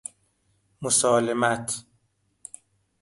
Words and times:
مسالمت 0.81 1.85